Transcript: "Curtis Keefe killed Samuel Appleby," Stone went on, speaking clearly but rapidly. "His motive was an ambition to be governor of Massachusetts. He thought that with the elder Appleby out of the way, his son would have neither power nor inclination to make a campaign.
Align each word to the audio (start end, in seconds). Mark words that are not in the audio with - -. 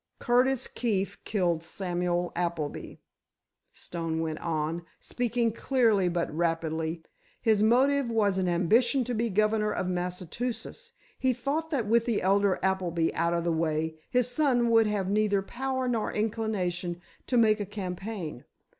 "Curtis 0.17 0.65
Keefe 0.65 1.23
killed 1.25 1.61
Samuel 1.63 2.31
Appleby," 2.35 2.95
Stone 3.71 4.19
went 4.19 4.39
on, 4.39 4.81
speaking 4.99 5.53
clearly 5.53 6.09
but 6.09 6.35
rapidly. 6.35 7.03
"His 7.39 7.61
motive 7.61 8.09
was 8.09 8.39
an 8.39 8.49
ambition 8.49 9.03
to 9.03 9.13
be 9.13 9.29
governor 9.29 9.71
of 9.71 9.87
Massachusetts. 9.87 10.93
He 11.19 11.33
thought 11.33 11.69
that 11.69 11.85
with 11.85 12.05
the 12.05 12.23
elder 12.23 12.57
Appleby 12.63 13.11
out 13.13 13.35
of 13.35 13.43
the 13.43 13.51
way, 13.51 13.99
his 14.09 14.27
son 14.27 14.71
would 14.71 14.87
have 14.87 15.07
neither 15.07 15.43
power 15.43 15.87
nor 15.87 16.11
inclination 16.11 16.99
to 17.27 17.37
make 17.37 17.59
a 17.59 17.65
campaign. 17.67 18.43